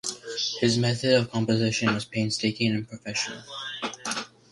[0.59, 3.43] His method of composition was painstaking and professional.